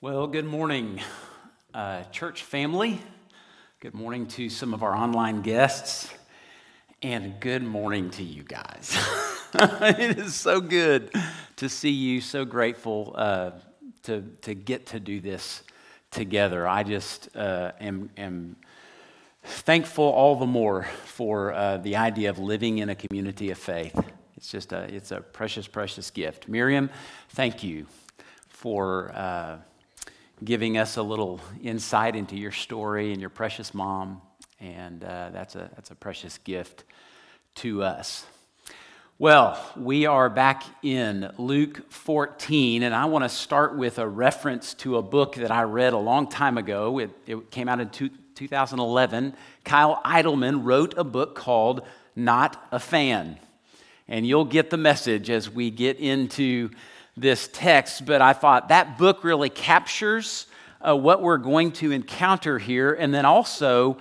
[0.00, 1.00] Well, good morning,
[1.74, 3.00] uh, church family.
[3.80, 6.08] Good morning to some of our online guests.
[7.02, 8.96] And good morning to you guys.
[9.54, 11.12] it is so good
[11.56, 13.50] to see you, so grateful uh,
[14.04, 15.64] to, to get to do this
[16.12, 16.68] together.
[16.68, 18.54] I just uh, am, am
[19.42, 24.00] thankful all the more for uh, the idea of living in a community of faith.
[24.36, 26.46] It's just a, it's a precious, precious gift.
[26.46, 26.88] Miriam,
[27.30, 27.86] thank you
[28.46, 29.56] for uh,
[30.44, 34.20] giving us a little insight into your story and your precious mom.
[34.60, 36.84] And uh, that's, a, that's a precious gift
[37.56, 38.24] to us.
[39.20, 44.74] Well, we are back in Luke 14, and I want to start with a reference
[44.74, 47.00] to a book that I read a long time ago.
[47.00, 49.34] It, it came out in two, 2011.
[49.64, 51.82] Kyle Idleman wrote a book called
[52.14, 53.38] Not a Fan.
[54.06, 56.70] And you'll get the message as we get into
[57.20, 60.46] this text, but I thought that book really captures
[60.80, 62.92] uh, what we're going to encounter here.
[62.92, 63.98] And then also,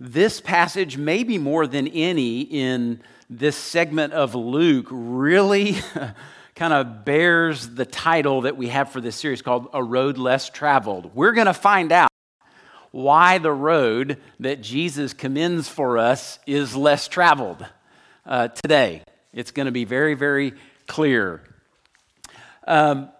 [0.00, 3.00] this passage, maybe more than any in
[3.30, 5.76] this segment of Luke, really
[6.54, 10.50] kind of bears the title that we have for this series called A Road Less
[10.50, 11.14] Traveled.
[11.14, 12.10] We're going to find out
[12.90, 17.66] why the road that Jesus commends for us is less traveled
[18.24, 19.02] uh, today.
[19.32, 20.54] It's going to be very, very
[20.86, 21.42] clear.
[22.66, 23.10] Um,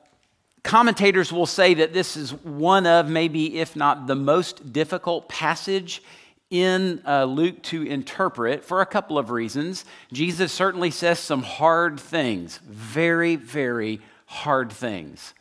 [0.62, 6.02] commentators will say that this is one of, maybe if not the most difficult passage
[6.50, 9.84] in uh, Luke to interpret for a couple of reasons.
[10.12, 15.34] Jesus certainly says some hard things, very, very hard things.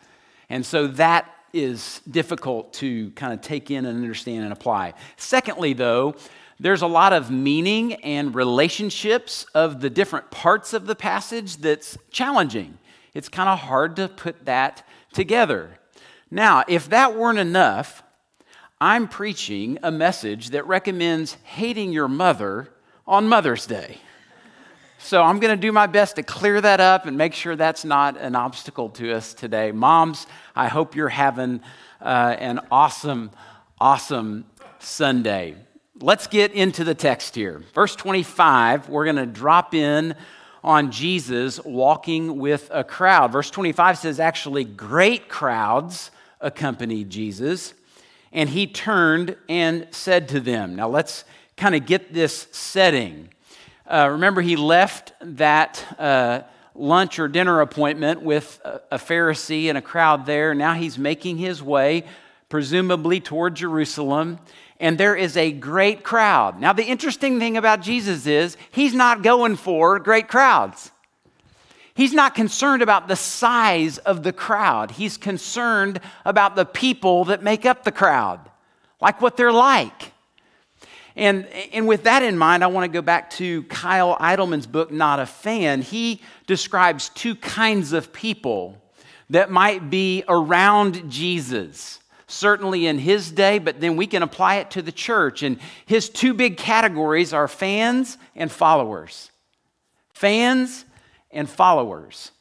[0.49, 4.93] And so that is difficult to kind of take in and understand and apply.
[5.15, 6.15] Secondly, though,
[6.59, 11.97] there's a lot of meaning and relationships of the different parts of the passage that's
[12.11, 12.77] challenging.
[13.15, 15.79] It's kind of hard to put that together.
[16.29, 18.03] Now, if that weren't enough,
[18.79, 22.69] I'm preaching a message that recommends hating your mother
[23.07, 23.97] on Mother's Day.
[24.97, 27.85] So I'm going to do my best to clear that up and make sure that's
[27.85, 29.71] not an obstacle to us today.
[29.71, 31.61] Moms, I hope you're having
[32.01, 33.31] uh, an awesome,
[33.79, 34.45] awesome
[34.79, 35.55] Sunday.
[36.01, 37.63] Let's get into the text here.
[37.73, 40.15] Verse 25, we're going to drop in
[40.65, 43.31] on Jesus walking with a crowd.
[43.31, 46.09] Verse 25 says, actually, great crowds
[46.41, 47.75] accompanied Jesus,
[48.33, 50.75] and he turned and said to them.
[50.75, 51.23] Now, let's
[51.55, 53.29] kind of get this setting.
[53.85, 56.41] Uh, remember, he left that uh,
[56.73, 60.55] lunch or dinner appointment with a Pharisee and a crowd there.
[60.55, 62.05] Now he's making his way,
[62.49, 64.39] presumably toward Jerusalem
[64.79, 66.59] and there is a great crowd.
[66.59, 70.91] Now, the interesting thing about Jesus is he's not going for great crowds.
[71.93, 74.91] He's not concerned about the size of the crowd.
[74.91, 78.41] He's concerned about the people that make up the crowd,
[78.99, 80.11] like what they're like.
[81.15, 84.91] And, and with that in mind, I want to go back to Kyle Idleman's book,
[84.91, 85.81] Not a Fan.
[85.81, 88.81] He describes two kinds of people
[89.29, 94.71] that might be around Jesus certainly in his day, but then we can apply it
[94.71, 95.43] to the church.
[95.43, 99.31] And his two big categories are fans and followers.
[100.13, 100.85] Fans
[101.31, 102.31] and followers.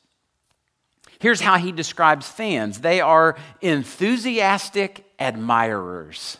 [1.19, 6.39] Here's how he describes fans they are enthusiastic admirers.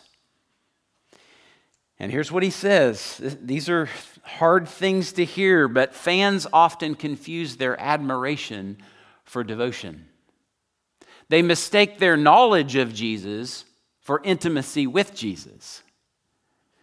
[1.97, 3.89] And here's what he says these are
[4.23, 8.77] hard things to hear, but fans often confuse their admiration
[9.23, 10.05] for devotion.
[11.29, 13.65] They mistake their knowledge of Jesus
[13.99, 15.81] for intimacy with Jesus.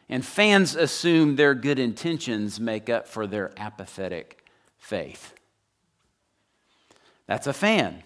[0.09, 4.45] And fans assume their good intentions make up for their apathetic
[4.79, 5.33] faith.
[7.27, 8.03] That's a fan.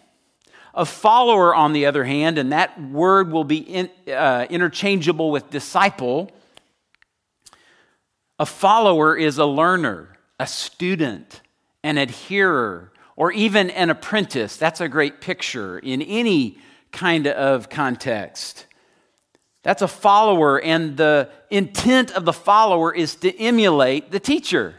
[0.75, 5.49] A follower, on the other hand, and that word will be in, uh, interchangeable with
[5.51, 6.31] disciple.
[8.39, 11.41] A follower is a learner, a student,
[11.83, 14.57] an adherer, or even an apprentice.
[14.57, 16.59] That's a great picture in any
[16.93, 18.67] kind of context.
[19.63, 24.77] That's a follower, and the intent of the follower is to emulate the teacher.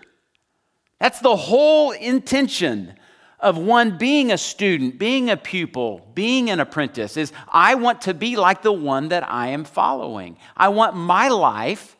[0.99, 2.93] That's the whole intention
[3.39, 8.13] of one being a student, being a pupil, being an apprentice is I want to
[8.13, 10.37] be like the one that I am following.
[10.55, 11.95] I want my life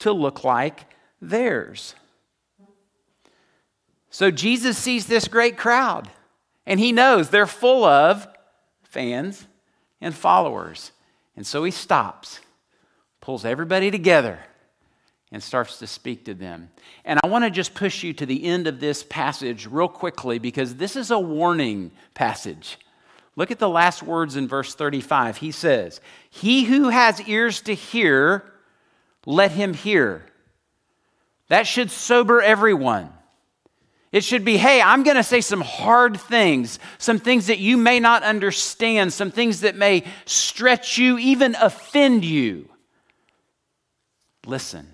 [0.00, 0.84] to look like
[1.22, 1.94] theirs.
[4.14, 6.08] So Jesus sees this great crowd,
[6.66, 8.28] and he knows they're full of
[8.84, 9.44] fans
[10.00, 10.92] and followers.
[11.36, 12.38] And so he stops,
[13.20, 14.38] pulls everybody together,
[15.32, 16.70] and starts to speak to them.
[17.04, 20.38] And I want to just push you to the end of this passage real quickly
[20.38, 22.78] because this is a warning passage.
[23.34, 25.38] Look at the last words in verse 35.
[25.38, 26.00] He says,
[26.30, 28.44] He who has ears to hear,
[29.26, 30.24] let him hear.
[31.48, 33.10] That should sober everyone.
[34.14, 37.76] It should be, hey, I'm going to say some hard things, some things that you
[37.76, 42.68] may not understand, some things that may stretch you, even offend you.
[44.46, 44.86] Listen,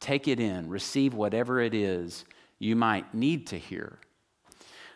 [0.00, 2.24] take it in, receive whatever it is
[2.58, 3.98] you might need to hear.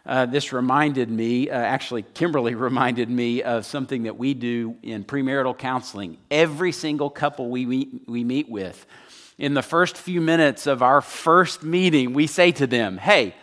[0.06, 5.04] Uh, this reminded me, uh, actually, Kimberly reminded me of something that we do in
[5.04, 6.16] premarital counseling.
[6.30, 8.86] Every single couple we meet, we meet with,
[9.38, 13.34] in the first few minutes of our first meeting, we say to them, Hey,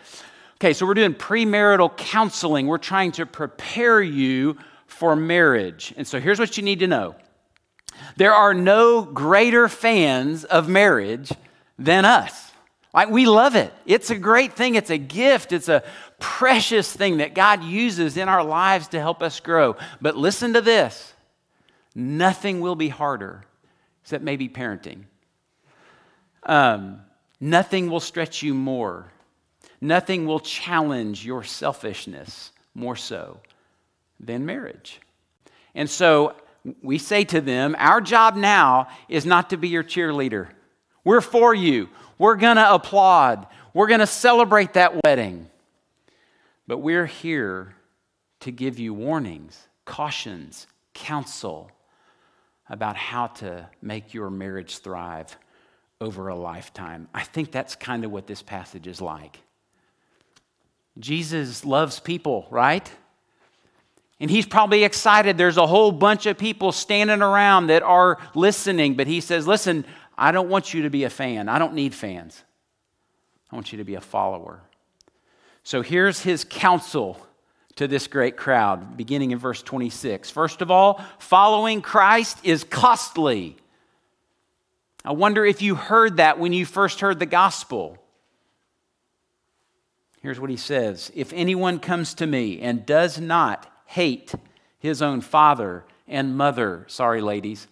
[0.56, 2.66] okay, so we're doing premarital counseling.
[2.66, 5.94] We're trying to prepare you for marriage.
[5.96, 7.16] And so here's what you need to know
[8.16, 11.32] there are no greater fans of marriage
[11.78, 12.52] than us.
[12.92, 13.72] Like, we love it.
[13.84, 14.74] It's a great thing.
[14.74, 15.52] It's a gift.
[15.52, 15.82] It's a
[16.18, 19.76] precious thing that God uses in our lives to help us grow.
[20.00, 21.14] But listen to this
[21.94, 23.44] nothing will be harder
[24.02, 25.04] except maybe parenting.
[26.46, 27.00] Um,
[27.40, 29.12] nothing will stretch you more.
[29.80, 33.40] Nothing will challenge your selfishness more so
[34.18, 35.00] than marriage.
[35.74, 36.34] And so
[36.82, 40.48] we say to them, Our job now is not to be your cheerleader.
[41.04, 41.88] We're for you.
[42.18, 43.46] We're going to applaud.
[43.74, 45.48] We're going to celebrate that wedding.
[46.66, 47.74] But we're here
[48.40, 51.70] to give you warnings, cautions, counsel
[52.68, 55.36] about how to make your marriage thrive
[56.00, 57.08] over a lifetime.
[57.14, 59.38] I think that's kind of what this passage is like.
[60.98, 62.90] Jesus loves people, right?
[64.18, 65.36] And he's probably excited.
[65.36, 69.84] There's a whole bunch of people standing around that are listening, but he says, Listen,
[70.16, 71.48] I don't want you to be a fan.
[71.48, 72.42] I don't need fans.
[73.50, 74.62] I want you to be a follower.
[75.62, 77.20] So here's his counsel
[77.76, 80.30] to this great crowd, beginning in verse 26.
[80.30, 83.56] First of all, following Christ is costly.
[85.06, 87.96] I wonder if you heard that when you first heard the gospel.
[90.20, 94.34] Here's what he says If anyone comes to me and does not hate
[94.80, 97.68] his own father and mother, sorry, ladies,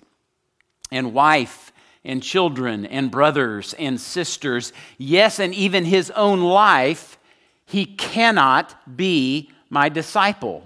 [0.93, 1.73] and wife
[2.05, 7.19] and children and brothers and sisters, yes, and even his own life,
[7.67, 10.65] he cannot be my disciple.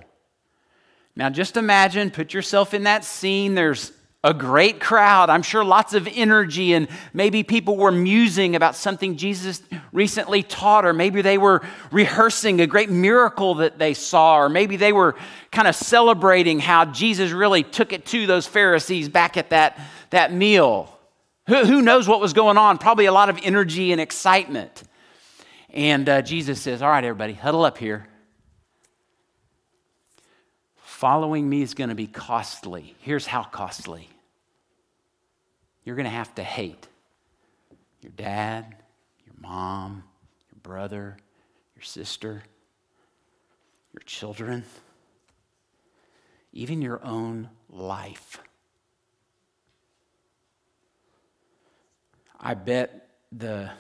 [1.17, 3.55] Now, just imagine, put yourself in that scene.
[3.55, 3.93] There's
[4.25, 5.31] a great crowd.
[5.31, 9.62] I'm sure lots of energy, and maybe people were musing about something Jesus
[9.93, 11.62] recently taught, or maybe they were
[11.93, 15.15] rehearsing a great miracle that they saw, or maybe they were
[15.53, 19.79] kind of celebrating how Jesus really took it to those Pharisees back at that,
[20.11, 20.93] that meal.
[21.47, 22.79] Who, who knows what was going on?
[22.79, 24.82] Probably a lot of energy and excitement.
[25.70, 28.09] And uh, Jesus says, All right, everybody, huddle up here.
[30.99, 32.97] Following me is going to be costly.
[32.99, 34.09] Here's how costly
[35.85, 36.89] you're going to have to hate
[38.03, 38.75] your dad,
[39.25, 40.03] your mom,
[40.50, 41.17] your brother,
[41.77, 42.43] your sister,
[43.93, 44.65] your children,
[46.53, 48.41] even your own life.
[52.41, 53.71] I bet the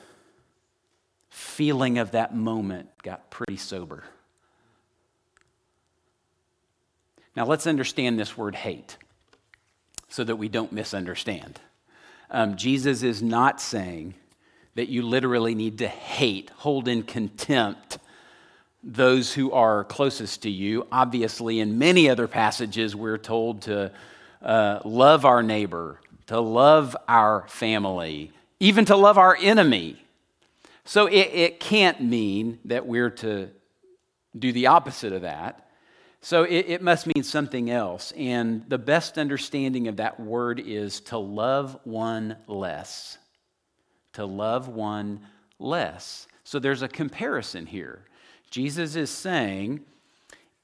[1.30, 4.04] feeling of that moment got pretty sober.
[7.38, 8.96] Now, let's understand this word hate
[10.08, 11.60] so that we don't misunderstand.
[12.32, 14.14] Um, Jesus is not saying
[14.74, 17.98] that you literally need to hate, hold in contempt
[18.82, 20.88] those who are closest to you.
[20.90, 23.92] Obviously, in many other passages, we're told to
[24.42, 30.02] uh, love our neighbor, to love our family, even to love our enemy.
[30.84, 33.50] So it, it can't mean that we're to
[34.36, 35.67] do the opposite of that.
[36.28, 38.12] So it, it, must mean something else.
[38.14, 43.16] And the best understanding of that word is to love one less.
[44.12, 45.20] To love one
[45.58, 46.26] less.
[46.44, 48.04] So there's a comparison here.
[48.50, 49.80] Jesus is saying,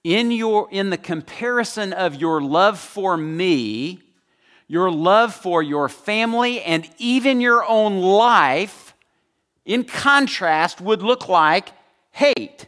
[0.03, 4.03] in, your, in the comparison of your love for me,
[4.69, 8.95] your love for your family, and even your own life,
[9.65, 11.71] in contrast, would look like
[12.11, 12.64] hate.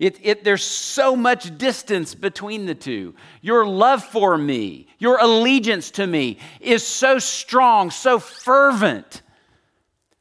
[0.00, 3.14] It, it, there's so much distance between the two.
[3.42, 9.20] Your love for me, your allegiance to me is so strong, so fervent,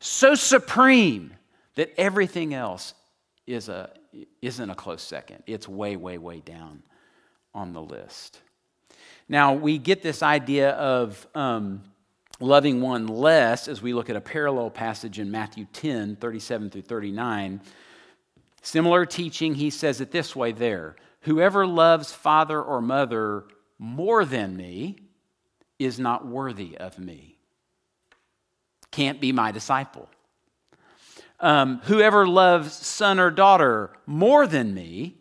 [0.02, 1.34] so supreme
[1.76, 2.94] that everything else
[3.48, 3.90] is a,
[4.42, 5.44] isn't a close second.
[5.48, 6.84] It's way, way, way down
[7.56, 8.42] on the list.
[9.30, 11.84] Now, we get this idea of um,
[12.42, 16.82] loving one less as we look at a parallel passage in Matthew 10 37 through
[16.82, 17.62] 39
[18.62, 23.46] Similar teaching, he says it this way there Whoever loves father or mother
[23.78, 24.98] more than me
[25.78, 27.38] is not worthy of me.
[28.92, 30.10] Can't be my disciple.
[31.40, 35.16] Um, whoever loves son or daughter more than me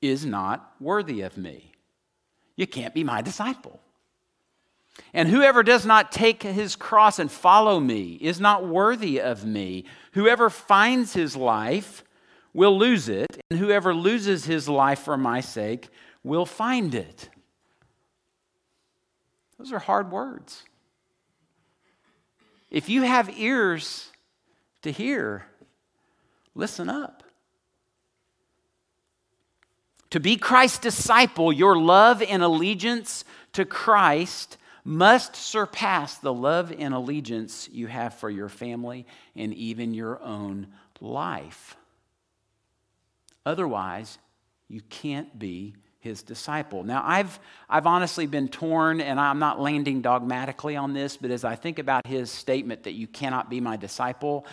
[0.00, 1.72] is not worthy of me.
[2.54, 3.80] You can't be my disciple.
[5.12, 9.84] And whoever does not take his cross and follow me is not worthy of me.
[10.12, 12.04] Whoever finds his life
[12.58, 15.88] will lose it, and whoever loses his life for my sake
[16.24, 17.28] will find it.
[19.58, 20.64] Those are hard words.
[22.68, 24.10] If you have ears
[24.82, 25.46] to hear,
[26.56, 27.22] listen up.
[30.10, 36.92] To be Christ's disciple, your love and allegiance to Christ must surpass the love and
[36.92, 40.66] allegiance you have for your family and even your own
[41.00, 41.77] life.
[43.48, 44.18] Otherwise,
[44.68, 46.84] you can't be his disciple.
[46.84, 51.44] Now, I've, I've honestly been torn, and I'm not landing dogmatically on this, but as
[51.44, 54.44] I think about his statement that you cannot be my disciple,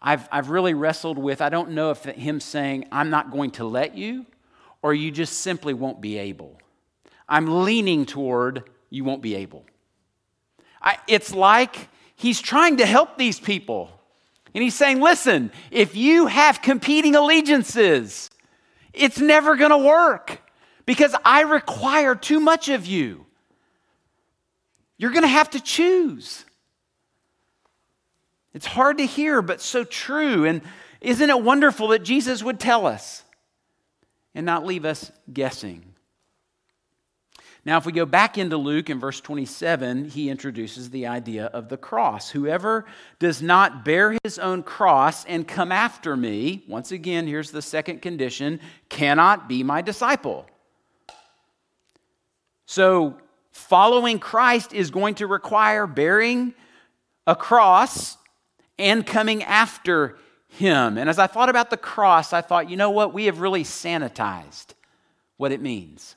[0.00, 3.64] I've, I've really wrestled with I don't know if him saying, I'm not going to
[3.66, 4.24] let you,
[4.80, 6.58] or you just simply won't be able.
[7.28, 9.66] I'm leaning toward you won't be able.
[10.80, 13.99] I, it's like he's trying to help these people.
[14.54, 18.30] And he's saying, listen, if you have competing allegiances,
[18.92, 20.40] it's never going to work
[20.86, 23.26] because I require too much of you.
[24.96, 26.44] You're going to have to choose.
[28.52, 30.44] It's hard to hear, but so true.
[30.44, 30.62] And
[31.00, 33.22] isn't it wonderful that Jesus would tell us
[34.34, 35.89] and not leave us guessing?
[37.70, 41.68] Now, if we go back into Luke in verse 27, he introduces the idea of
[41.68, 42.28] the cross.
[42.28, 42.84] Whoever
[43.20, 48.02] does not bear his own cross and come after me, once again, here's the second
[48.02, 48.58] condition,
[48.88, 50.46] cannot be my disciple.
[52.66, 53.16] So,
[53.52, 56.54] following Christ is going to require bearing
[57.24, 58.16] a cross
[58.80, 60.98] and coming after him.
[60.98, 63.14] And as I thought about the cross, I thought, you know what?
[63.14, 64.74] We have really sanitized
[65.36, 66.16] what it means.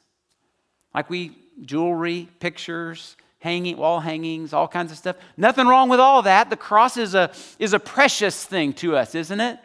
[0.95, 5.17] Like we, jewelry, pictures, hanging, wall hangings, all kinds of stuff.
[5.35, 6.49] Nothing wrong with all that.
[6.49, 9.59] The cross is a, is a precious thing to us, isn't it?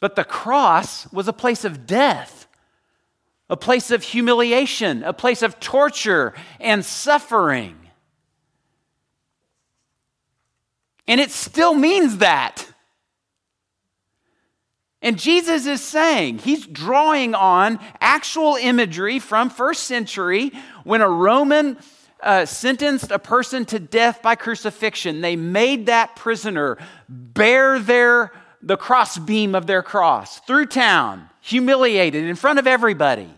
[0.00, 2.48] But the cross was a place of death,
[3.48, 7.76] a place of humiliation, a place of torture and suffering.
[11.06, 12.71] And it still means that.
[15.02, 20.52] And Jesus is saying, he's drawing on actual imagery from first century
[20.84, 21.76] when a Roman
[22.22, 25.20] uh, sentenced a person to death by crucifixion.
[25.20, 26.78] They made that prisoner
[27.08, 28.32] bear their,
[28.62, 33.28] the crossbeam of their cross through town, humiliated in front of everybody.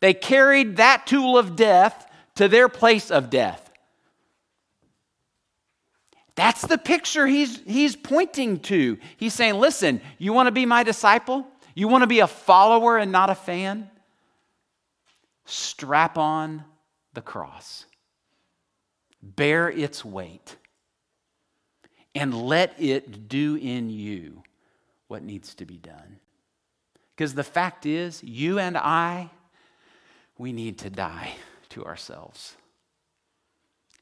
[0.00, 3.67] They carried that tool of death to their place of death.
[6.38, 8.96] That's the picture he's, he's pointing to.
[9.16, 11.44] He's saying, listen, you want to be my disciple?
[11.74, 13.90] You want to be a follower and not a fan?
[15.46, 16.62] Strap on
[17.12, 17.86] the cross,
[19.20, 20.54] bear its weight,
[22.14, 24.44] and let it do in you
[25.08, 26.20] what needs to be done.
[27.16, 29.30] Because the fact is, you and I,
[30.36, 31.32] we need to die
[31.70, 32.54] to ourselves.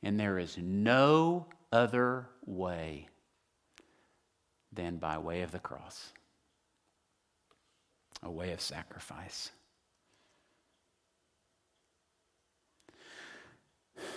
[0.03, 3.09] And there is no other way
[4.73, 6.13] than by way of the cross,
[8.23, 9.51] a way of sacrifice.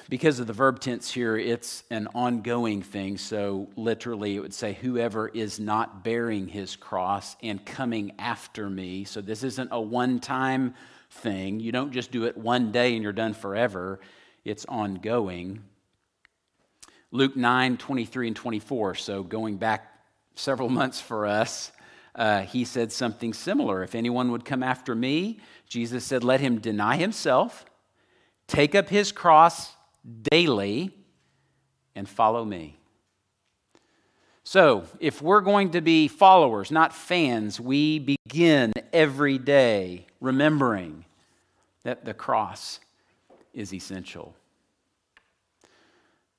[0.07, 3.17] Because of the verb tense here, it's an ongoing thing.
[3.17, 9.03] So, literally, it would say, Whoever is not bearing his cross and coming after me.
[9.03, 10.73] So, this isn't a one time
[11.11, 11.59] thing.
[11.59, 13.99] You don't just do it one day and you're done forever,
[14.43, 15.63] it's ongoing.
[17.11, 18.95] Luke 9, 23 and 24.
[18.95, 19.91] So going back
[20.35, 21.71] several months for us,
[22.15, 23.83] uh, he said something similar.
[23.83, 27.65] If anyone would come after me, Jesus said, let him deny himself,
[28.47, 29.71] take up his cross
[30.23, 30.91] daily,
[31.95, 32.77] and follow me.
[34.43, 41.05] So, if we're going to be followers, not fans, we begin every day remembering
[41.83, 42.79] that the cross
[43.53, 44.33] is essential.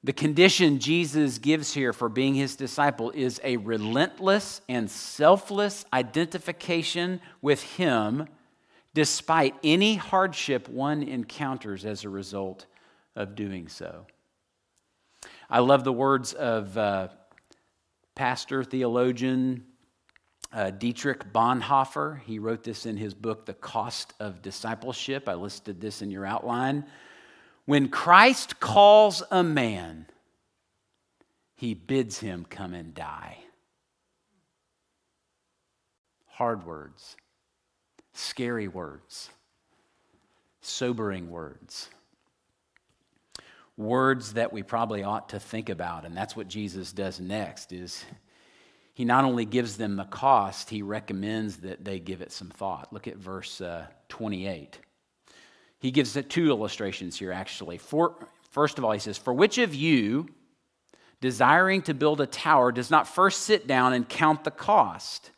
[0.02, 7.21] The condition Jesus gives here for being his disciple is a relentless and selfless identification
[7.42, 8.26] with him
[8.95, 12.66] despite any hardship one encounters as a result
[13.14, 14.07] of doing so.
[15.50, 17.09] I love the words of uh,
[18.14, 19.66] pastor, theologian,
[20.52, 25.28] Uh, Dietrich Bonhoeffer, he wrote this in his book, The Cost of Discipleship.
[25.28, 26.85] I listed this in your outline.
[27.70, 30.06] When Christ calls a man,
[31.54, 33.38] he bids him come and die.
[36.26, 37.16] Hard words,
[38.12, 39.30] scary words,
[40.60, 41.90] sobering words.
[43.76, 48.04] Words that we probably ought to think about and that's what jesus does next is
[48.94, 52.92] he not only gives them the cost he recommends that they give it some thought.
[52.92, 54.80] Look at verse uh, 28
[55.80, 58.14] he gives two illustrations here actually for,
[58.50, 60.28] first of all he says for which of you
[61.20, 65.30] desiring to build a tower does not first sit down and count the cost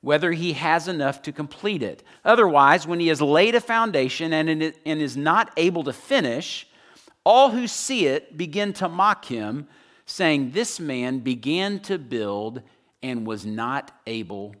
[0.00, 4.62] whether he has enough to complete it otherwise when he has laid a foundation and
[5.02, 6.66] is not able to finish
[7.26, 9.66] all who see it begin to mock him,
[10.06, 12.62] saying, This man began to build
[13.02, 14.54] and was not able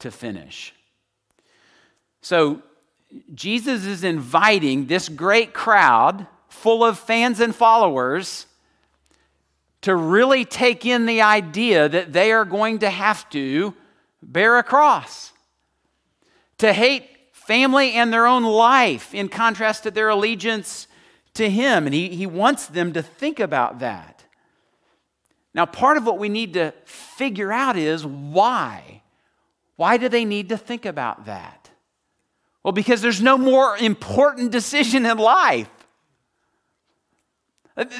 [0.00, 0.74] to finish.
[2.20, 2.62] So,
[3.34, 8.46] Jesus is inviting this great crowd full of fans and followers
[9.82, 13.74] to really take in the idea that they are going to have to
[14.22, 15.32] bear a cross,
[16.58, 20.86] to hate family and their own life in contrast to their allegiance
[21.34, 21.86] to Him.
[21.86, 24.24] And he, he wants them to think about that.
[25.54, 29.02] Now, part of what we need to figure out is why.
[29.76, 31.61] Why do they need to think about that?
[32.64, 35.68] Well, because there's no more important decision in life.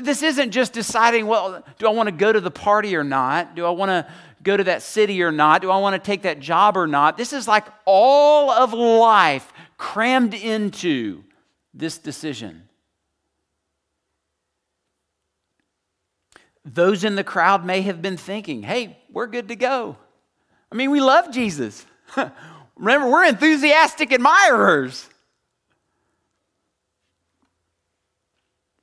[0.02, 3.56] This isn't just deciding, well, do I want to go to the party or not?
[3.56, 4.06] Do I want to
[4.42, 5.62] go to that city or not?
[5.62, 7.16] Do I want to take that job or not?
[7.16, 11.24] This is like all of life crammed into
[11.72, 12.68] this decision.
[16.64, 19.96] Those in the crowd may have been thinking, hey, we're good to go.
[20.70, 21.84] I mean, we love Jesus.
[22.76, 25.08] Remember, we're enthusiastic admirers.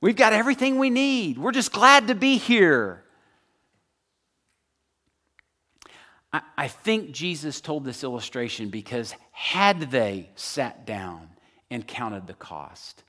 [0.00, 1.38] We've got everything we need.
[1.38, 3.02] We're just glad to be here.
[6.32, 11.28] I, I think Jesus told this illustration because had they sat down
[11.70, 13.02] and counted the cost,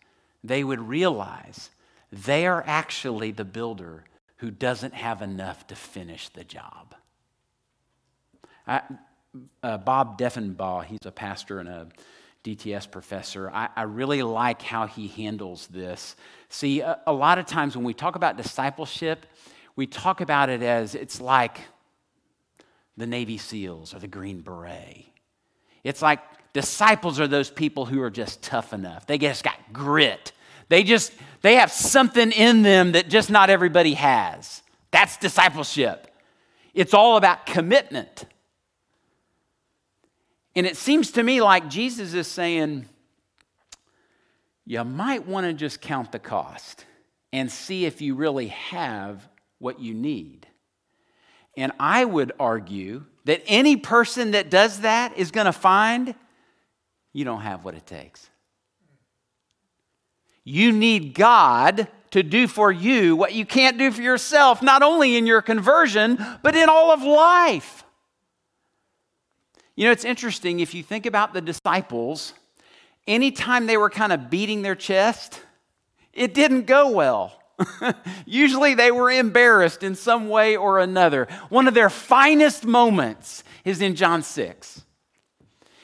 [0.43, 1.69] they would realize
[2.11, 4.03] they are actually the builder
[4.37, 6.95] who doesn't have enough to finish the job.
[8.67, 8.81] I,
[9.63, 11.87] uh, Bob Deffinbaugh, he's a pastor and a
[12.43, 13.49] DTS professor.
[13.51, 16.15] I, I, really like how he handles this.
[16.49, 19.27] See, a, a lot of times when we talk about discipleship,
[19.75, 21.61] we talk about it as it's like
[22.97, 25.05] the Navy SEALs or the Green Beret.
[25.83, 26.19] It's like
[26.53, 29.05] disciples are those people who are just tough enough.
[29.05, 30.31] They just got grit.
[30.69, 34.63] They just they have something in them that just not everybody has.
[34.89, 36.07] That's discipleship.
[36.73, 38.25] It's all about commitment.
[40.55, 42.85] And it seems to me like Jesus is saying,
[44.65, 46.85] you might want to just count the cost
[47.33, 49.27] and see if you really have
[49.59, 50.47] what you need.
[51.57, 56.15] And I would argue that any person that does that is going to find
[57.13, 58.29] you don't have what it takes.
[60.43, 65.15] You need God to do for you what you can't do for yourself, not only
[65.15, 67.83] in your conversion, but in all of life.
[69.75, 72.33] You know, it's interesting if you think about the disciples,
[73.07, 75.41] anytime they were kind of beating their chest,
[76.13, 77.39] it didn't go well.
[78.25, 81.27] Usually they were embarrassed in some way or another.
[81.49, 84.83] One of their finest moments is in John 6.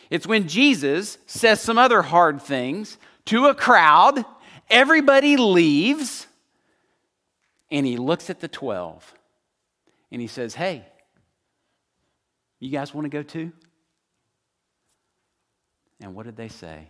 [0.10, 4.26] It's when Jesus says some other hard things to a crowd
[4.70, 6.28] Everybody leaves,
[7.72, 9.14] and he looks at the 12
[10.12, 10.86] and he says, Hey,
[12.60, 13.52] you guys want to go too?
[16.02, 16.88] And what did they say?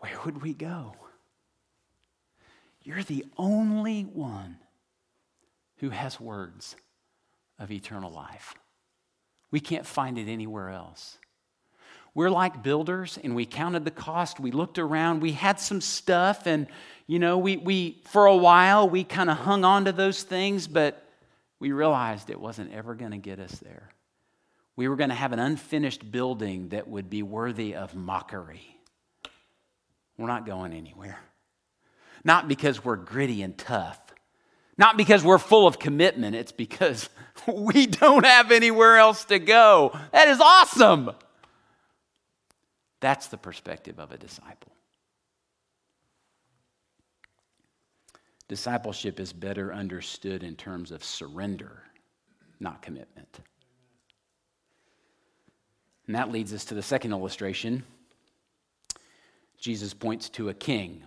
[0.00, 0.94] Where would we go?
[2.82, 4.58] You're the only one
[5.78, 6.76] who has words
[7.58, 8.54] of eternal life.
[9.50, 11.18] We can't find it anywhere else.
[12.14, 14.40] We're like builders and we counted the cost.
[14.40, 15.20] We looked around.
[15.20, 16.66] We had some stuff and,
[17.06, 20.66] you know, we, we for a while, we kind of hung on to those things,
[20.66, 21.02] but
[21.58, 23.90] we realized it wasn't ever going to get us there.
[24.76, 28.78] We were going to have an unfinished building that would be worthy of mockery.
[30.18, 31.18] We're not going anywhere.
[32.24, 34.00] Not because we're gritty and tough,
[34.76, 37.08] not because we're full of commitment, it's because
[37.46, 39.98] we don't have anywhere else to go.
[40.12, 41.10] That is awesome.
[43.00, 44.72] That's the perspective of a disciple.
[48.48, 51.82] Discipleship is better understood in terms of surrender
[52.60, 53.40] not commitment.
[56.06, 57.84] And that leads us to the second illustration.
[59.58, 61.02] Jesus points to a king.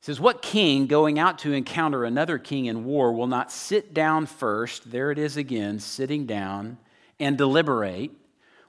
[0.00, 3.94] He says, What king going out to encounter another king in war will not sit
[3.94, 6.78] down first, there it is again, sitting down,
[7.20, 8.10] and deliberate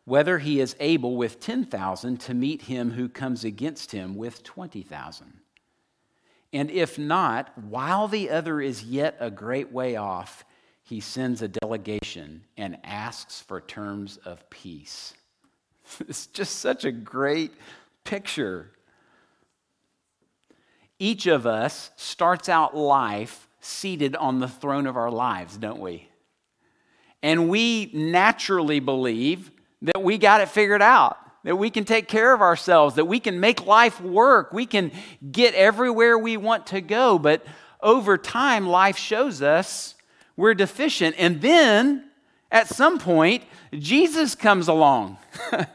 [0.06, 5.42] whether he is able with 10,000 to meet him who comes against him with 20,000?
[6.54, 10.46] And if not, while the other is yet a great way off,
[10.88, 15.14] he sends a delegation and asks for terms of peace.
[16.08, 17.54] It's just such a great
[18.04, 18.72] picture
[21.00, 26.08] each of us starts out life seated on the throne of our lives, don't we?
[27.22, 29.52] And we naturally believe
[29.84, 33.20] that we got it figured out, that we can take care of ourselves, that we
[33.20, 34.92] can make life work, we can
[35.32, 37.20] get everywhere we want to go.
[37.20, 37.46] But
[37.82, 39.94] over time, life shows us
[40.38, 41.16] we're deficient.
[41.18, 42.06] And then
[42.52, 45.18] at some point, Jesus comes along.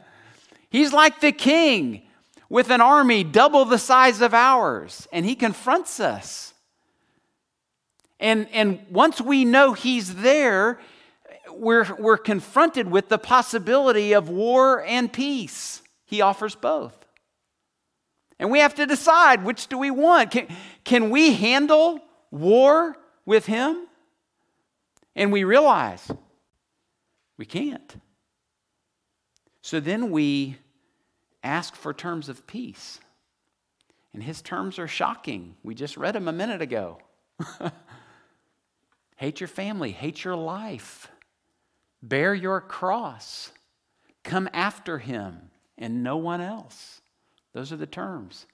[0.70, 2.02] He's like the king
[2.48, 6.52] with an army double the size of ours, and he confronts us.
[8.20, 10.78] And, and once we know he's there,
[11.50, 15.82] we're, we're confronted with the possibility of war and peace.
[16.04, 16.94] He offers both.
[18.38, 20.30] And we have to decide which do we want?
[20.30, 20.46] Can,
[20.84, 23.86] can we handle war with him?
[25.14, 26.10] And we realize
[27.36, 27.96] we can't.
[29.60, 30.56] So then we
[31.42, 33.00] ask for terms of peace.
[34.12, 35.56] And his terms are shocking.
[35.62, 36.98] We just read them a minute ago.
[39.16, 41.08] hate your family, hate your life,
[42.02, 43.50] bear your cross,
[44.22, 47.00] come after him and no one else.
[47.52, 48.46] Those are the terms.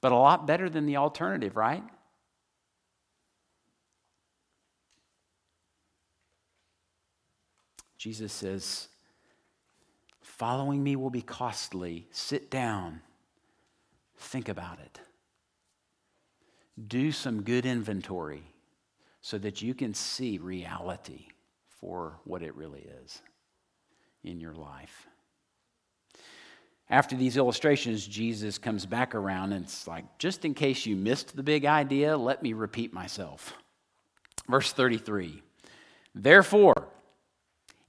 [0.00, 1.82] But a lot better than the alternative, right?
[8.06, 8.86] Jesus says,
[10.20, 12.06] Following me will be costly.
[12.12, 13.00] Sit down.
[14.16, 15.00] Think about it.
[16.86, 18.44] Do some good inventory
[19.22, 21.26] so that you can see reality
[21.80, 23.22] for what it really is
[24.22, 25.08] in your life.
[26.88, 31.34] After these illustrations, Jesus comes back around and it's like, just in case you missed
[31.34, 33.54] the big idea, let me repeat myself.
[34.48, 35.42] Verse 33
[36.14, 36.92] Therefore,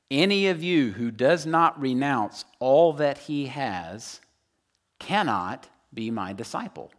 [0.09, 4.21] any of you who does not renounce all that he has
[4.99, 6.91] cannot be my disciple.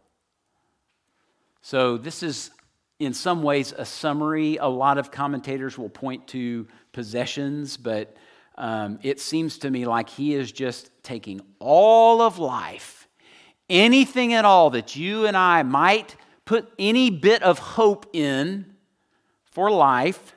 [1.61, 2.51] So, this is
[2.99, 4.57] in some ways a summary.
[4.57, 8.15] A lot of commentators will point to possessions, but
[8.57, 13.07] um, it seems to me like he is just taking all of life,
[13.69, 18.73] anything at all that you and I might put any bit of hope in
[19.45, 20.33] for life,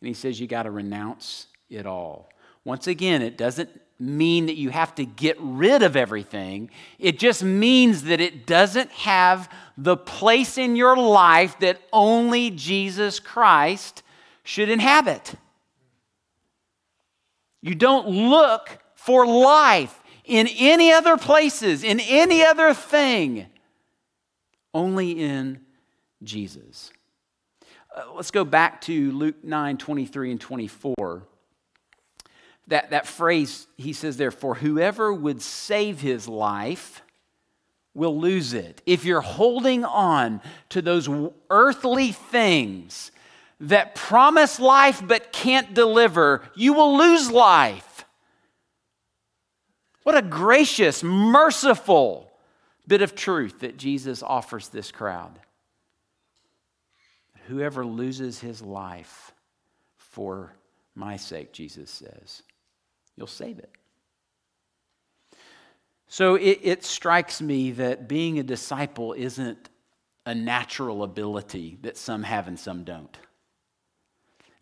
[0.00, 2.30] and he says you got to renounce it all.
[2.64, 6.70] Once again, it doesn't mean that you have to get rid of everything.
[6.98, 13.18] It just means that it doesn't have the place in your life that only Jesus
[13.18, 14.02] Christ
[14.44, 15.34] should inhabit.
[17.60, 23.46] You don't look for life in any other places, in any other thing,
[24.72, 25.60] only in
[26.22, 26.92] Jesus.
[27.94, 31.26] Uh, let's go back to Luke 9 23 and 24
[32.68, 37.02] that, that phrase he says there, for whoever would save his life
[37.94, 38.80] will lose it.
[38.86, 41.08] If you're holding on to those
[41.50, 43.10] earthly things
[43.60, 48.04] that promise life but can't deliver, you will lose life.
[50.04, 52.30] What a gracious, merciful
[52.86, 55.38] bit of truth that Jesus offers this crowd.
[57.48, 59.32] Whoever loses his life
[59.96, 60.54] for
[60.94, 62.42] my sake, Jesus says,
[63.18, 63.70] you'll save it.
[66.06, 69.68] So it, it, strikes me that being a disciple isn't
[70.24, 73.14] a natural ability that some have and some don't.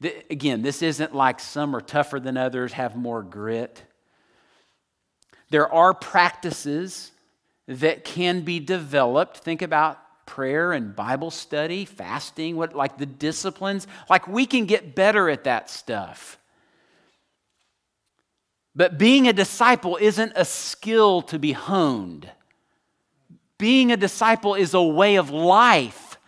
[0.01, 3.83] The, again, this isn't like some are tougher than others, have more grit.
[5.51, 7.13] There are practices
[7.69, 9.39] that can be developed.
[9.39, 13.87] Think about prayer and Bible study, fasting, what like the disciplines.
[14.11, 16.39] Like we can get better at that stuff.
[18.77, 22.31] But being a disciple isn't a skill to be honed.
[23.57, 26.19] Being a disciple is a way of life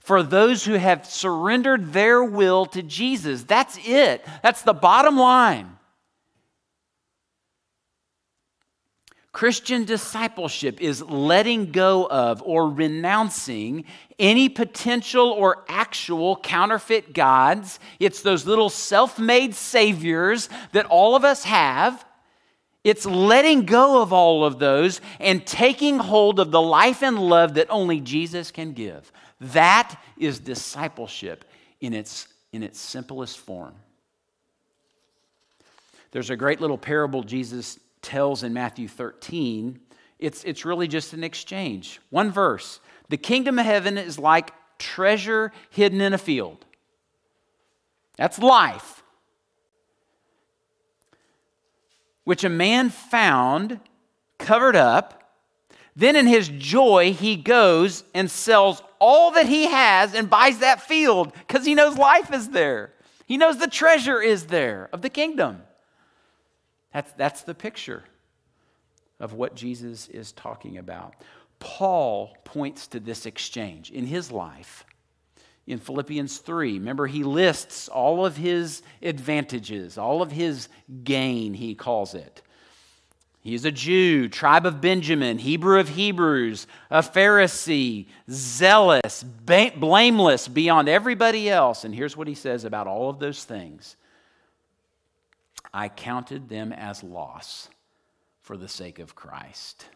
[0.00, 3.44] for those who have surrendered their will to Jesus.
[3.44, 5.78] That's it, that's the bottom line.
[9.32, 13.84] Christian discipleship is letting go of or renouncing
[14.18, 17.78] any potential or actual counterfeit gods.
[17.98, 22.04] It's those little self made saviors that all of us have.
[22.84, 27.54] It's letting go of all of those and taking hold of the life and love
[27.54, 29.10] that only Jesus can give.
[29.40, 31.44] That is discipleship
[31.80, 33.74] in its, in its simplest form.
[36.10, 39.80] There's a great little parable Jesus tells in Matthew 13,
[40.18, 42.00] it's, it's really just an exchange.
[42.10, 46.64] One verse The kingdom of heaven is like treasure hidden in a field.
[48.16, 49.02] That's life.
[52.24, 53.80] Which a man found
[54.38, 55.20] covered up.
[55.96, 60.80] Then in his joy, he goes and sells all that he has and buys that
[60.80, 62.92] field because he knows life is there.
[63.26, 65.62] He knows the treasure is there of the kingdom.
[66.92, 68.04] That's, that's the picture
[69.20, 71.14] of what Jesus is talking about.
[71.64, 74.84] Paul points to this exchange in his life
[75.66, 76.74] in Philippians 3.
[76.74, 80.68] Remember, he lists all of his advantages, all of his
[81.04, 82.42] gain, he calls it.
[83.40, 91.48] He's a Jew, tribe of Benjamin, Hebrew of Hebrews, a Pharisee, zealous, blameless beyond everybody
[91.48, 91.84] else.
[91.84, 93.96] And here's what he says about all of those things
[95.72, 97.70] I counted them as loss
[98.42, 99.86] for the sake of Christ.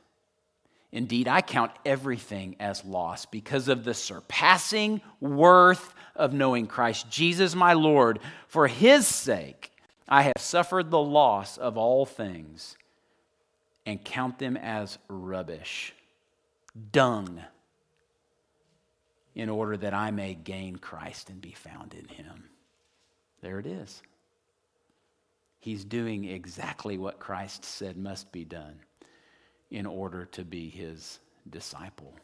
[0.91, 7.55] Indeed, I count everything as loss because of the surpassing worth of knowing Christ Jesus
[7.55, 8.21] my Lord.
[8.47, 9.71] For his sake,
[10.09, 12.77] I have suffered the loss of all things
[13.85, 15.95] and count them as rubbish,
[16.93, 17.43] dung,
[19.35, 22.45] in order that I may gain Christ and be found in him.
[23.43, 24.03] There it is
[25.61, 28.81] he's doing exactly what Christ said must be done
[29.71, 32.15] in order to be his disciple.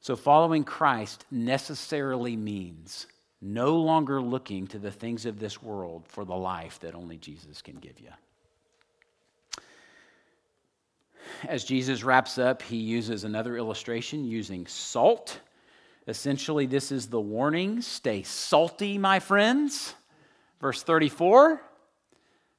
[0.00, 3.06] So, following Christ necessarily means
[3.40, 7.62] no longer looking to the things of this world for the life that only Jesus
[7.62, 8.10] can give you.
[11.48, 15.40] As Jesus wraps up, he uses another illustration using salt.
[16.08, 19.94] Essentially, this is the warning stay salty, my friends.
[20.60, 21.60] Verse 34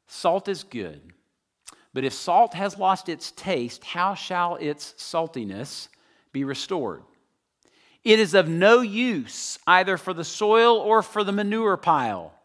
[0.08, 1.13] Salt is good.
[1.97, 5.88] But if salt has lost its taste, how shall its saltiness
[6.31, 7.01] be restored?
[8.03, 12.36] It is of no use either for the soil or for the manure pile.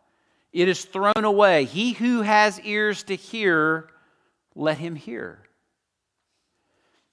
[0.55, 1.67] It is thrown away.
[1.67, 3.91] He who has ears to hear,
[4.55, 5.43] let him hear.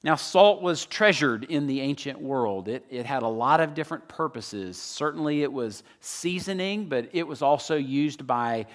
[0.02, 2.70] Now, salt was treasured in the ancient world.
[2.70, 4.78] It, it had a lot of different purposes.
[4.78, 8.66] Certainly, it was seasoning, but it was also used by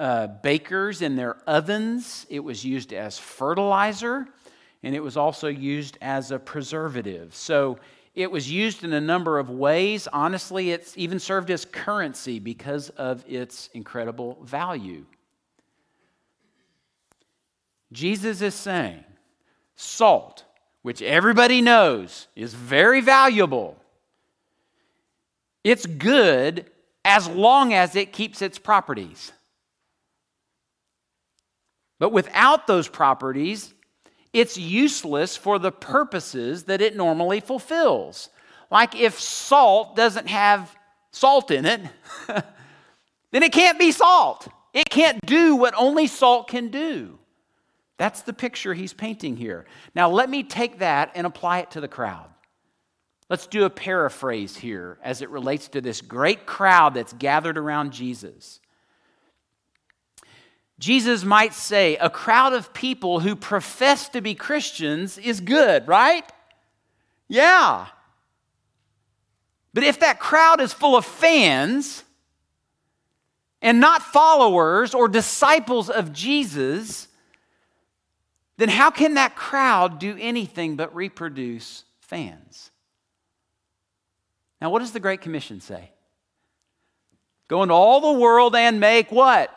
[0.00, 2.26] uh, bakers in their ovens.
[2.30, 4.26] It was used as fertilizer,
[4.82, 7.34] and it was also used as a preservative.
[7.34, 7.78] So
[8.14, 10.08] it was used in a number of ways.
[10.10, 15.04] Honestly, it's even served as currency because of its incredible value.
[17.92, 19.04] Jesus is saying
[19.76, 20.44] salt,
[20.80, 23.76] which everybody knows is very valuable,
[25.62, 26.70] it's good
[27.04, 29.32] as long as it keeps its properties.
[32.00, 33.72] But without those properties,
[34.32, 38.30] it's useless for the purposes that it normally fulfills.
[38.70, 40.74] Like if salt doesn't have
[41.12, 41.82] salt in it,
[42.26, 44.48] then it can't be salt.
[44.72, 47.18] It can't do what only salt can do.
[47.98, 49.66] That's the picture he's painting here.
[49.94, 52.28] Now, let me take that and apply it to the crowd.
[53.28, 57.92] Let's do a paraphrase here as it relates to this great crowd that's gathered around
[57.92, 58.59] Jesus.
[60.80, 66.24] Jesus might say a crowd of people who profess to be Christians is good, right?
[67.28, 67.86] Yeah.
[69.74, 72.02] But if that crowd is full of fans
[73.60, 77.08] and not followers or disciples of Jesus,
[78.56, 82.70] then how can that crowd do anything but reproduce fans?
[84.62, 85.90] Now, what does the Great Commission say?
[87.48, 89.54] Go into all the world and make what?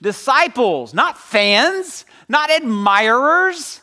[0.00, 3.80] Disciples, not fans, not admirers,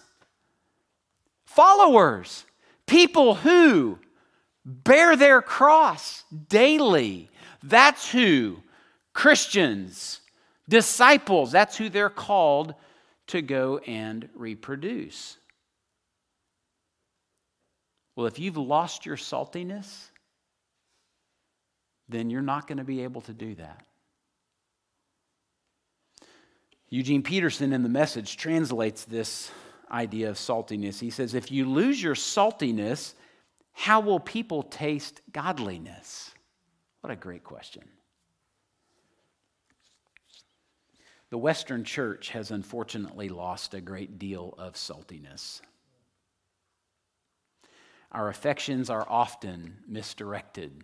[1.45, 2.45] followers,
[2.85, 3.99] people who
[4.65, 7.29] bear their cross daily.
[7.63, 8.57] That's who
[9.13, 10.21] Christians,
[10.67, 12.75] disciples, that's who they're called
[13.27, 15.37] to go and reproduce.
[18.15, 20.09] Well, if you've lost your saltiness,
[22.07, 23.85] then you're not going to be able to do that.
[26.89, 29.51] Eugene Peterson in the message translates this
[29.91, 30.99] idea of saltiness.
[30.99, 33.13] He says, if you lose your saltiness,
[33.73, 36.31] how will people taste godliness?
[37.01, 37.83] What a great question.
[41.31, 45.61] The Western church has unfortunately lost a great deal of saltiness.
[48.11, 50.83] Our affections are often misdirected.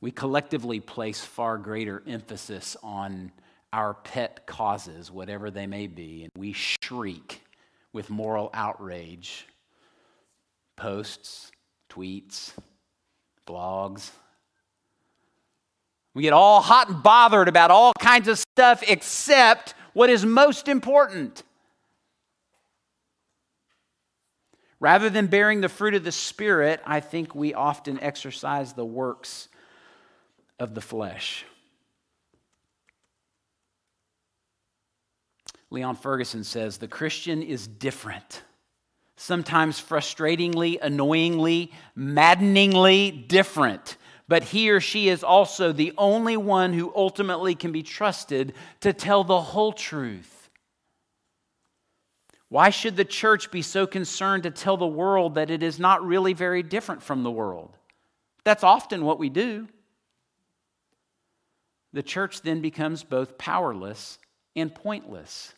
[0.00, 3.32] We collectively place far greater emphasis on
[3.74, 7.42] our pet causes, whatever they may be, and we shriek
[7.92, 9.48] with moral outrage.
[10.76, 11.50] Posts,
[11.90, 12.52] tweets,
[13.48, 14.12] blogs.
[16.14, 20.68] We get all hot and bothered about all kinds of stuff except what is most
[20.68, 21.42] important.
[24.78, 29.48] Rather than bearing the fruit of the Spirit, I think we often exercise the works
[30.60, 31.44] of the flesh.
[35.74, 38.42] Leon Ferguson says the Christian is different.
[39.16, 43.96] Sometimes frustratingly, annoyingly, maddeningly different.
[44.26, 48.92] But he or she is also the only one who ultimately can be trusted to
[48.92, 50.48] tell the whole truth.
[52.48, 56.06] Why should the church be so concerned to tell the world that it is not
[56.06, 57.76] really very different from the world?
[58.44, 59.68] That's often what we do.
[61.92, 64.18] The church then becomes both powerless
[64.56, 65.52] and pointless.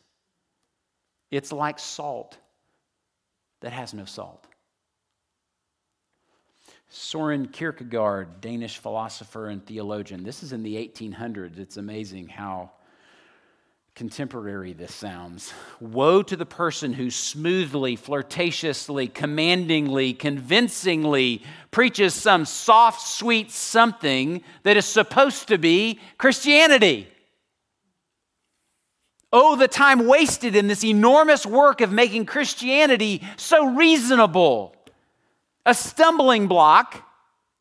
[1.30, 2.36] It's like salt
[3.60, 4.46] that has no salt.
[6.88, 11.58] Soren Kierkegaard, Danish philosopher and theologian, this is in the 1800s.
[11.58, 12.70] It's amazing how
[13.96, 15.52] contemporary this sounds.
[15.80, 24.76] Woe to the person who smoothly, flirtatiously, commandingly, convincingly preaches some soft, sweet something that
[24.76, 27.08] is supposed to be Christianity.
[29.32, 34.74] Oh, the time wasted in this enormous work of making Christianity so reasonable.
[35.64, 37.02] A stumbling block,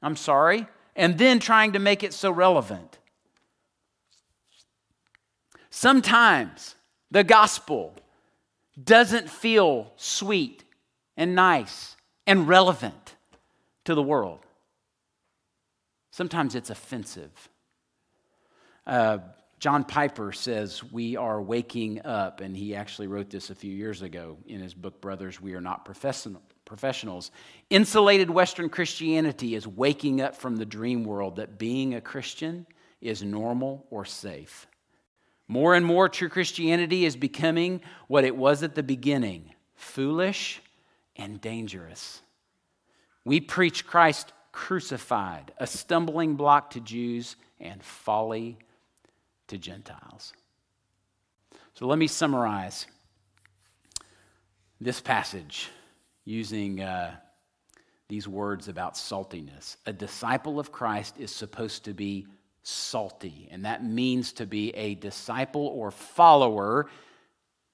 [0.01, 2.99] I'm sorry, and then trying to make it so relevant.
[5.69, 6.75] Sometimes
[7.11, 7.93] the gospel
[8.81, 10.63] doesn't feel sweet
[11.17, 11.95] and nice
[12.27, 13.15] and relevant
[13.85, 14.39] to the world.
[16.11, 17.49] Sometimes it's offensive.
[18.87, 19.17] Uh,
[19.59, 24.01] John Piper says we are waking up, and he actually wrote this a few years
[24.01, 27.31] ago in his book, Brothers, We Are Not Professional, Professionals.
[27.69, 32.67] Insulated Western Christianity is waking up from the dream world that being a Christian
[33.01, 34.67] is normal or safe.
[35.47, 40.61] More and more, true Christianity is becoming what it was at the beginning foolish
[41.15, 42.21] and dangerous.
[43.23, 48.57] We preach Christ crucified, a stumbling block to Jews and folly
[49.47, 50.33] to Gentiles.
[51.73, 52.87] So let me summarize
[54.79, 55.69] this passage
[56.23, 57.15] using uh,
[58.07, 59.77] these words about saltiness.
[59.85, 62.27] A disciple of Christ is supposed to be
[62.63, 66.87] salty, and that means to be a disciple or follower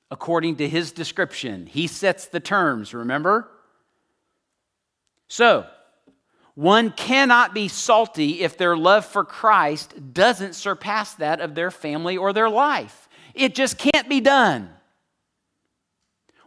[0.10, 1.66] according to his description.
[1.66, 3.50] He sets the terms, remember?
[5.28, 5.66] So,
[6.56, 12.18] one cannot be salty if their love for Christ doesn't surpass that of their family
[12.18, 13.08] or their life.
[13.34, 14.70] It just can't be done.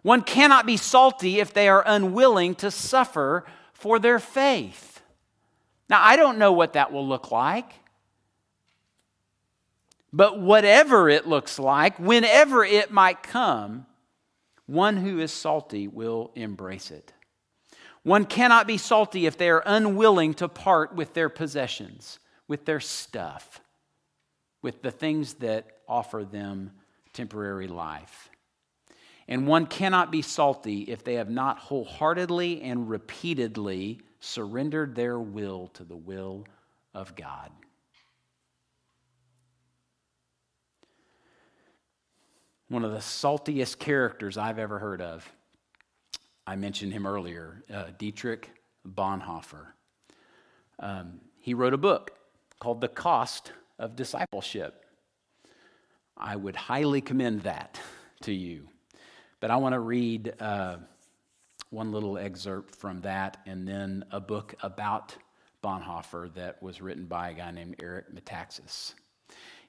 [0.03, 5.01] One cannot be salty if they are unwilling to suffer for their faith.
[5.89, 7.73] Now, I don't know what that will look like.
[10.13, 13.87] But whatever it looks like, whenever it might come,
[14.67, 17.14] one who is salty will embrace it.
[18.05, 22.81] One cannot be salty if they are unwilling to part with their possessions, with their
[22.81, 23.61] stuff,
[24.63, 26.73] with the things that offer them
[27.15, 28.31] temporary life.
[29.27, 35.69] And one cannot be salty if they have not wholeheartedly and repeatedly surrendered their will
[35.69, 36.47] to the will
[36.93, 37.51] of God.
[42.69, 45.27] One of the saltiest characters I've ever heard of
[46.47, 48.51] I mentioned him earlier, uh, Dietrich
[48.87, 49.69] Bonhoeffer.
[50.79, 52.11] Um, he wrote a book
[52.61, 54.85] called The Cost of Discipleship.
[56.17, 57.81] I would highly commend that
[58.23, 58.69] to you.
[59.41, 60.77] But I want to read uh,
[61.71, 65.17] one little excerpt from that and then a book about
[65.63, 68.95] Bonhoeffer that was written by a guy named Eric Metaxas.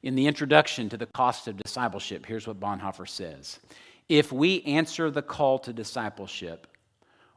[0.03, 3.59] In the introduction to The Cost of Discipleship, here's what Bonhoeffer says
[4.07, 6.67] if we answer the call to discipleship,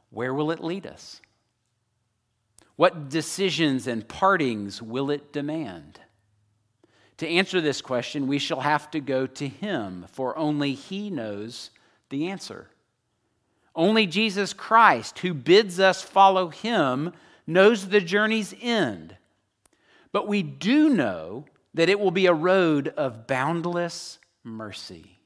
[0.09, 1.21] where will it lead us?
[2.75, 5.99] What decisions and partings will it demand?
[7.17, 11.71] To answer this question, we shall have to go to Him, for only He knows
[12.09, 12.69] the answer.
[13.75, 17.13] Only Jesus Christ, who bids us follow him,
[17.45, 19.15] knows the journey's end.
[20.11, 25.18] But we do know that it will be a road of boundless mercy.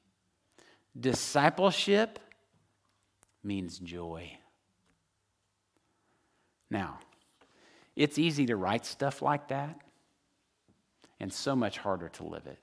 [0.99, 2.19] Discipleship
[3.43, 4.31] means joy.
[6.69, 6.99] Now,
[7.95, 9.79] it's easy to write stuff like that
[11.19, 12.59] and so much harder to live it.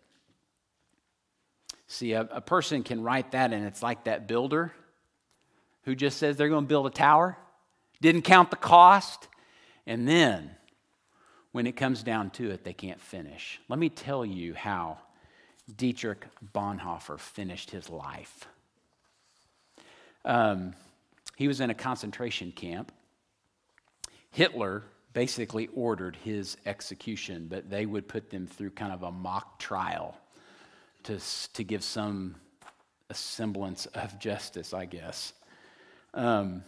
[1.87, 4.73] See, a, a person can write that, and it's like that builder
[5.85, 7.37] who just says they're going to build a tower,
[8.01, 9.29] didn't count the cost,
[9.87, 10.51] and then
[11.53, 13.61] when it comes down to it, they can't finish.
[13.69, 14.99] Let me tell you how
[15.71, 18.47] Dietrich Bonhoeffer finished his life.
[20.25, 20.75] Um,
[21.37, 22.93] he was in a concentration camp.
[24.31, 29.59] Hitler basically ordered his execution, but they would put them through kind of a mock
[29.59, 30.17] trial
[31.05, 31.19] to,
[31.55, 32.37] to give some
[33.13, 35.33] semblance of justice, I guess.
[36.15, 36.63] Um,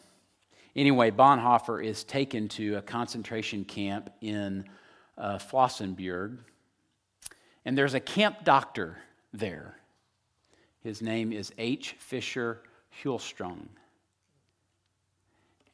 [0.74, 4.64] anyway, Bonhoeffer is taken to a concentration camp in
[5.18, 6.38] uh, Flossenburg,
[7.64, 8.98] and there's a camp doctor
[9.32, 9.76] there.
[10.82, 11.94] His name is H.
[11.98, 12.62] Fisher
[13.02, 13.68] Hulstrom.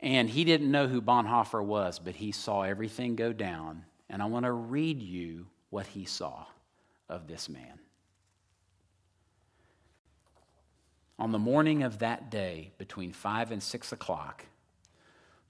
[0.01, 3.84] And he didn't know who Bonhoeffer was, but he saw everything go down.
[4.09, 6.45] And I want to read you what he saw
[7.09, 7.80] of this man.
[11.18, 14.45] On the morning of that day, between five and six o'clock,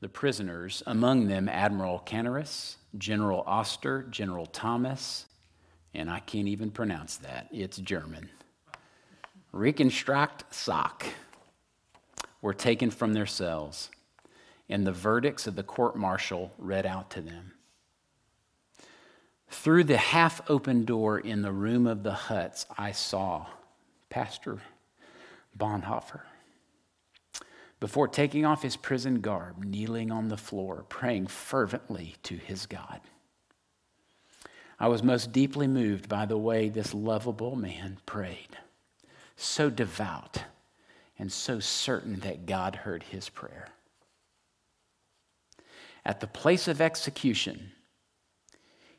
[0.00, 5.26] the prisoners, among them Admiral Canaris, General Oster, General Thomas,
[5.98, 8.30] and I can't even pronounce that, it's German,
[9.50, 11.04] Reconstruct Sock,
[12.40, 13.90] were taken from their cells
[14.68, 17.52] and the verdicts of the court martial read out to them.
[19.50, 23.46] Through the half open door in the room of the huts, I saw
[24.08, 24.58] Pastor
[25.58, 26.20] Bonhoeffer.
[27.80, 33.00] Before taking off his prison garb, kneeling on the floor, praying fervently to his God.
[34.78, 38.56] I was most deeply moved by the way this lovable man prayed,
[39.36, 40.44] so devout
[41.18, 43.68] and so certain that God heard his prayer.
[46.04, 47.72] At the place of execution,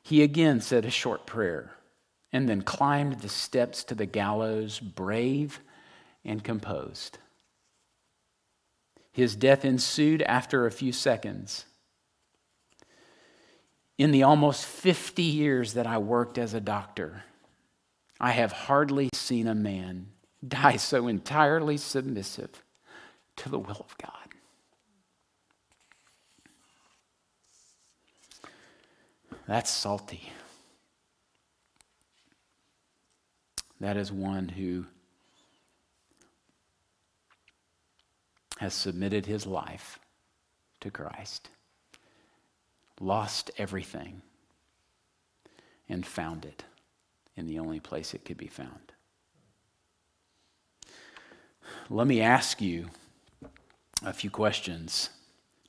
[0.04, 1.72] he again said a short prayer
[2.32, 5.62] and then climbed the steps to the gallows, brave
[6.26, 7.18] and composed.
[9.12, 11.66] His death ensued after a few seconds.
[14.00, 17.26] In the almost 50 years that I worked as a doctor,
[18.18, 20.08] I have hardly seen a man
[20.48, 22.64] die so entirely submissive
[23.36, 24.14] to the will of God.
[29.46, 30.32] That's salty.
[33.82, 34.86] That is one who
[38.60, 40.00] has submitted his life
[40.80, 41.50] to Christ,
[43.00, 44.22] lost everything,
[45.88, 46.64] and found it
[47.36, 48.94] in the only place it could be found.
[51.90, 52.88] Let me ask you
[54.04, 55.10] a few questions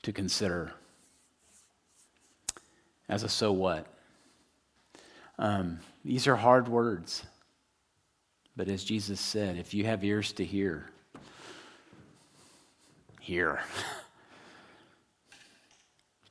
[0.03, 0.73] to consider
[3.09, 3.87] as a so what.
[5.37, 7.23] Um, these are hard words.
[8.55, 10.89] But as Jesus said, if you have ears to hear,
[13.19, 13.61] hear.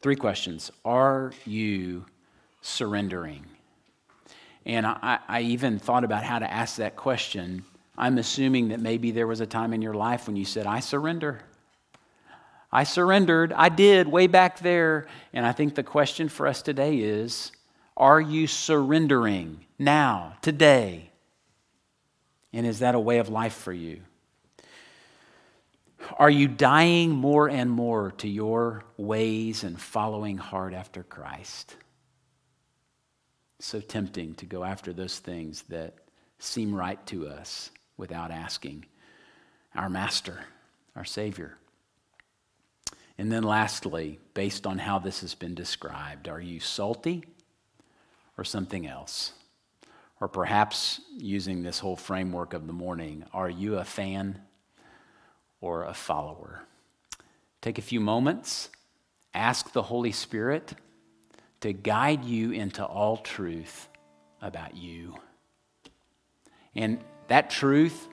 [0.03, 0.71] Three questions.
[0.85, 2.07] Are you
[2.63, 3.45] surrendering?
[4.65, 7.65] And I, I, even thought about how to ask that question.
[7.99, 10.81] I'm assuming that maybe there was a time in your life when you said, I
[10.81, 11.41] surrender.
[12.73, 13.53] I surrendered.
[13.53, 15.07] I did way back there.
[15.33, 17.53] And I think the question for us today is
[17.97, 21.11] Are you surrendering now, today?
[22.53, 24.01] And is that a way of life for you?
[26.19, 31.77] Are you dying more and more to your ways and following hard after Christ?
[33.59, 35.95] So tempting to go after those things that
[36.39, 38.87] seem right to us without asking
[39.75, 40.39] our Master,
[40.97, 41.57] our Savior.
[43.19, 47.25] And then, lastly, based on how this has been described, are you salty
[48.39, 49.35] or something else?
[50.21, 54.41] Or perhaps using this whole framework of the morning, are you a fan
[55.61, 56.63] or a follower?
[57.61, 58.71] Take a few moments,
[59.35, 60.75] ask the Holy Spirit
[61.61, 63.89] to guide you into all truth
[64.41, 65.17] about you.
[66.75, 66.99] And
[67.29, 68.09] that truth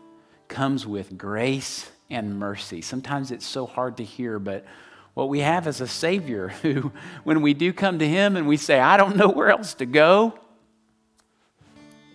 [0.48, 2.82] comes with grace and mercy.
[2.82, 4.66] Sometimes it's so hard to hear, but
[5.14, 6.91] what we have is a Savior who,
[7.24, 9.86] when we do come to Him and we say, I don't know where else to
[9.86, 10.38] go,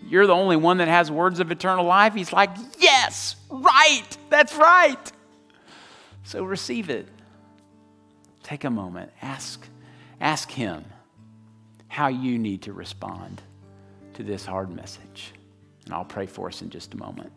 [0.08, 2.12] you're the only one that has words of eternal life.
[2.14, 4.04] He's like, Yes, right.
[4.30, 5.12] That's right.
[6.24, 7.08] So receive it.
[8.42, 9.10] Take a moment.
[9.22, 9.66] Ask,
[10.20, 10.84] ask Him
[11.88, 13.42] how you need to respond
[14.14, 15.32] to this hard message.
[15.84, 17.32] And I'll pray for us in just a moment.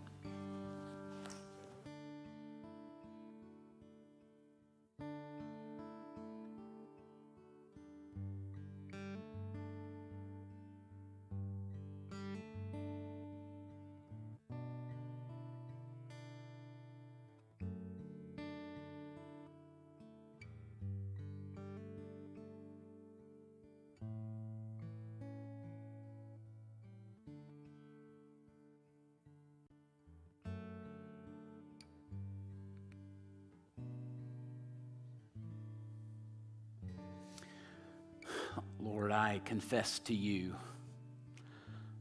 [39.56, 40.53] Confess to you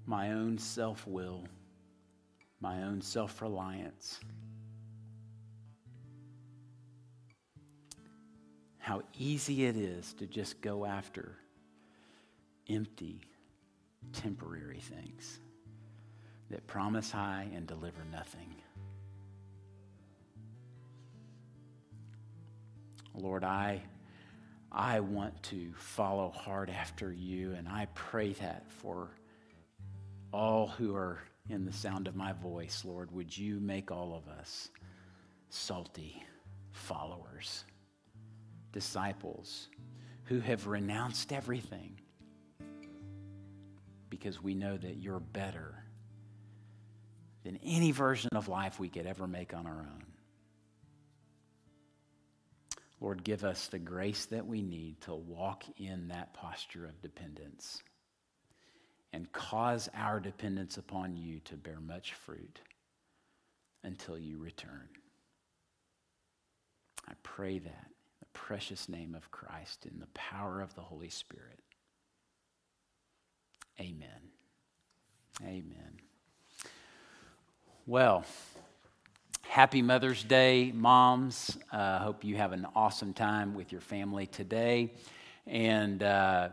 [0.06, 1.44] my own self will,
[2.60, 4.18] my own self reliance.
[8.78, 11.36] How easy it is to just go after
[12.68, 13.20] empty,
[14.12, 15.38] temporary things
[16.50, 18.52] that promise high and deliver nothing.
[23.14, 23.80] Lord, I
[24.76, 29.10] I want to follow hard after you, and I pray that for
[30.32, 34.26] all who are in the sound of my voice, Lord, would you make all of
[34.26, 34.70] us
[35.48, 36.20] salty
[36.72, 37.64] followers,
[38.72, 39.68] disciples
[40.24, 42.00] who have renounced everything
[44.10, 45.84] because we know that you're better
[47.44, 50.13] than any version of life we could ever make on our own.
[53.04, 57.82] Lord, give us the grace that we need to walk in that posture of dependence
[59.12, 62.60] and cause our dependence upon you to bear much fruit
[63.82, 64.88] until you return.
[67.06, 71.10] I pray that in the precious name of Christ in the power of the Holy
[71.10, 71.60] Spirit.
[73.78, 74.30] Amen.
[75.42, 76.00] Amen.
[77.84, 78.24] Well,
[79.48, 81.56] Happy Mother's Day, moms.
[81.70, 84.92] I uh, hope you have an awesome time with your family today.
[85.46, 86.48] And uh,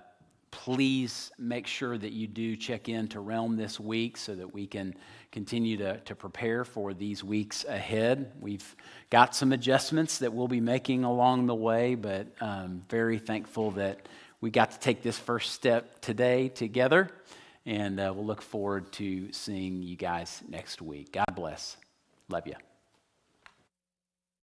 [0.52, 4.68] please make sure that you do check in to Realm this week so that we
[4.68, 4.94] can
[5.32, 8.34] continue to, to prepare for these weeks ahead.
[8.40, 8.76] We've
[9.10, 14.08] got some adjustments that we'll be making along the way, but um, very thankful that
[14.42, 17.10] we got to take this first step today together.
[17.66, 21.12] And uh, we'll look forward to seeing you guys next week.
[21.12, 21.78] God bless.
[22.30, 22.56] Love you.